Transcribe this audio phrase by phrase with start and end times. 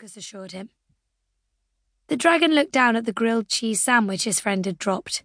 [0.00, 0.70] Lucas assured him.
[2.06, 5.24] The dragon looked down at the grilled cheese sandwich his friend had dropped.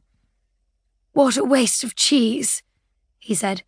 [1.11, 2.63] What a waste of cheese,
[3.19, 3.61] he said.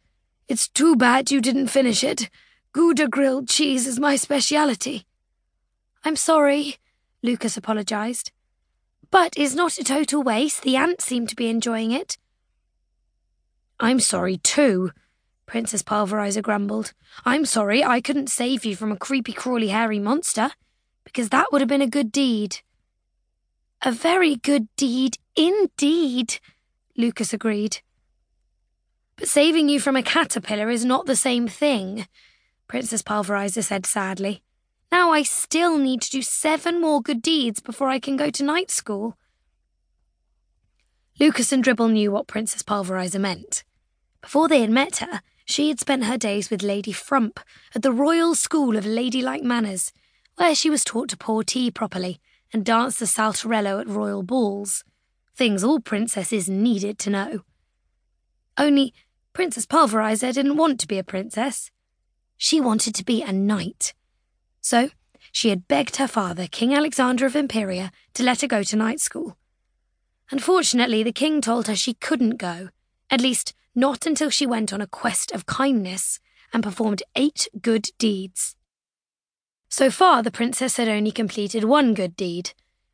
[0.48, 2.32] It's too bad you didn't finish it.
[2.74, 5.06] Gouda grilled cheese is my speciality.
[6.04, 6.78] I'm sorry,
[7.22, 8.32] Lucas apologized.
[9.12, 10.64] But it's not a total waste.
[10.64, 12.18] The ants seem to be enjoying it.
[13.80, 14.90] I'm sorry too,
[15.46, 16.94] Princess Pulverizer grumbled.
[17.26, 20.50] I'm sorry I couldn't save you from a creepy, crawly, hairy monster,
[21.16, 22.58] because that would have been a good deed.
[23.84, 26.40] A very good deed indeed,
[26.98, 27.78] Lucas agreed.
[29.16, 32.06] But saving you from a caterpillar is not the same thing,
[32.68, 34.44] Princess Pulverizer said sadly.
[34.92, 38.44] Now I still need to do seven more good deeds before I can go to
[38.44, 39.16] knight school.
[41.18, 43.64] Lucas and Dribble knew what Princess Pulverizer meant.
[44.20, 47.40] Before they had met her, she had spent her days with Lady Frump
[47.74, 49.94] at the Royal School of Ladylike Manners,
[50.38, 52.20] where she was taught to pour tea properly
[52.52, 54.84] and dance the saltarello at royal balls.
[55.36, 57.42] Things all princesses needed to know.
[58.58, 58.94] Only
[59.34, 61.72] Princess Pulverizer didn't want to be a princess.
[62.38, 63.94] She wanted to be a knight.
[64.62, 64.90] So
[65.32, 69.02] she had begged her father, King Alexander of Imperia, to let her go to knight
[69.02, 69.38] school.
[70.32, 72.70] Unfortunately, the king told her she couldn't go,
[73.10, 76.20] at least not until she went on a quest of kindness
[76.54, 78.55] and performed eight good deeds.
[79.70, 82.54] So far, the princess had only completed one good deed,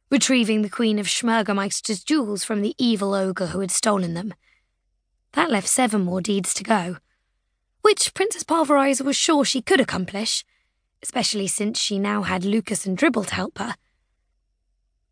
[0.09, 4.33] retrieving the Queen of Schmergermeister's jewels from the evil ogre who had stolen them.
[5.33, 6.97] That left seven more deeds to go,
[7.81, 10.43] which Princess Pulverizer was sure she could accomplish,
[11.01, 13.75] especially since she now had Lucas and Dribble to help her.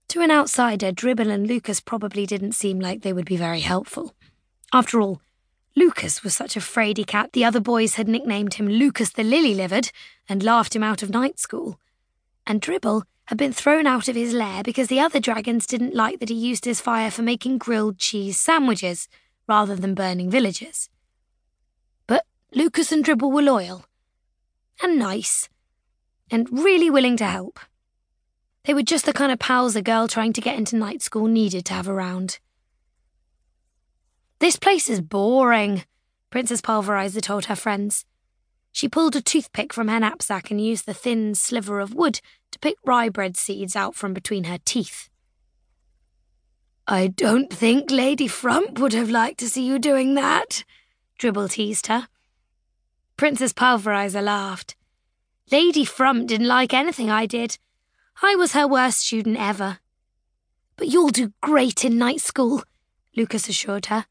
[0.10, 4.16] To an outsider, Dribble and Lucas probably didn't seem like they would be very helpful.
[4.74, 5.22] After all,
[5.80, 9.56] Lucas was such a fraidy cat the other boys had nicknamed him Lucas the Lily
[9.56, 9.92] Livered
[10.28, 11.80] and laughed him out of knight school.
[12.46, 16.20] And Dribble had been thrown out of his lair because the other dragons didn't like
[16.20, 19.08] that he used his fire for making grilled cheese sandwiches
[19.48, 20.90] rather than burning villages.
[22.08, 23.86] But Lucas and Dribble were loyal
[24.84, 25.48] and nice
[26.30, 27.58] and really willing to help.
[28.66, 31.28] They were just the kind of pals a girl trying to get into knight school
[31.28, 32.40] needed to have around.
[34.40, 35.84] This place is boring,
[36.30, 38.06] Princess Pulverizer told her friends.
[38.72, 42.60] She pulled a toothpick from her knapsack and used the thin sliver of wood to
[42.60, 45.10] pick rye bread seeds out from between her teeth.
[46.88, 50.64] I don't think Lady Frump would have liked to see you doing that,
[51.18, 52.08] Dribble teased her.
[53.18, 54.76] Princess Pulverizer laughed.
[55.52, 57.58] Lady Frump didn't like anything I did.
[58.22, 59.80] I was her worst student ever.
[60.78, 62.64] But you'll do great in knight school,
[63.16, 64.06] Lucas assured her.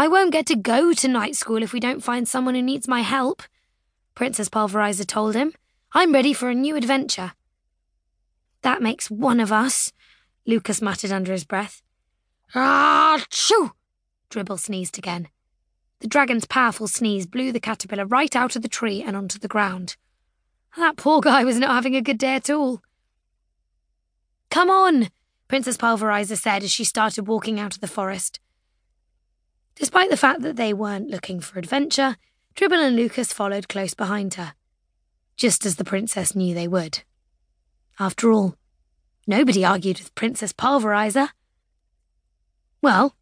[0.00, 2.86] I won't get to go to knight school if we don't find someone who needs
[2.86, 3.42] my help,
[4.14, 5.52] Princess Pulverizer told him.
[5.92, 7.32] I'm ready for a new adventure.
[8.62, 9.92] That makes one of us,
[10.46, 11.82] Lucas muttered under his breath.
[12.54, 13.72] Ah, choo!
[14.30, 15.30] Dribble sneezed again.
[15.98, 19.48] The dragon's powerful sneeze blew the caterpillar right out of the tree and onto the
[19.48, 19.96] ground.
[20.76, 22.82] That poor guy was not having a good day at all.
[24.48, 25.08] Come on,
[25.48, 28.38] Princess Pulverizer said as she started walking out of the forest.
[29.78, 32.16] Despite the fact that they weren't looking for adventure,
[32.56, 34.54] Dribble and Lucas followed close behind her,
[35.36, 37.04] just as the princess knew they would.
[38.00, 38.56] After all,
[39.26, 41.28] nobody argued with Princess Pulverizer.
[42.82, 43.14] Well,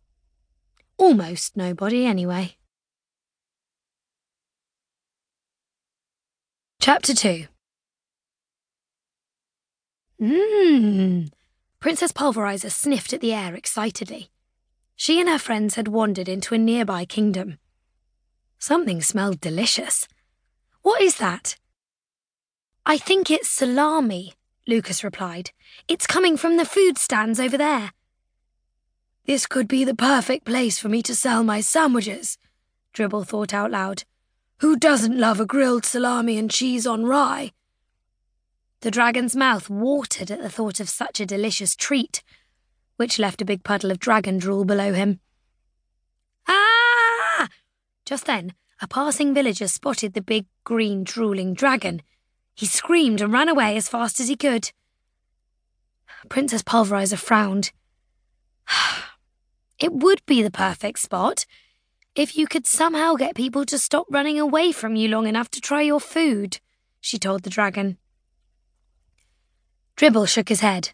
[0.97, 2.57] almost nobody anyway.
[6.81, 7.47] Chapter 2
[10.23, 11.31] Mmm.
[11.81, 14.31] Princess Pulverizer sniffed at the air excitedly.
[14.97, 17.59] She and her friends had wandered into a nearby kingdom.
[18.59, 20.09] Something smelled delicious.
[20.81, 21.57] What is that?
[22.87, 24.33] I think it's salami,
[24.67, 25.51] Lucas replied.
[25.87, 27.93] It's coming from the food stands over there.
[29.27, 32.39] This could be the perfect place for me to sell my sandwiches,
[32.93, 34.05] Dribble thought out loud.
[34.61, 37.53] Who doesn't love a grilled salami and cheese on rye?
[38.81, 42.23] The dragon's mouth watered at the thought of such a delicious treat
[42.97, 45.21] which left a big puddle of dragon drool below him.
[46.49, 47.49] Ah!
[48.05, 52.03] Just then, a passing villager spotted the big, green, drooling dragon.
[52.55, 54.73] He screamed and ran away as fast as he could.
[56.29, 57.73] Princess Pulverizer frowned.
[59.79, 61.47] it would be the perfect spot
[62.17, 65.61] if you could somehow get people to stop running away from you long enough to
[65.61, 66.61] try your food,
[66.99, 67.99] she told the dragon.
[69.97, 70.93] Dribble shook his head.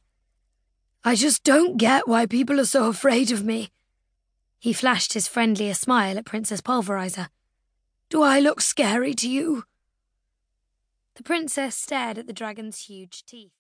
[1.05, 3.71] I just don't get why people are so afraid of me.
[4.61, 7.29] He flashed his friendlier smile at Princess Pulverizer.
[8.09, 9.65] Do I look scary to you?
[11.17, 13.51] The princess stared at the dragon's huge teeth.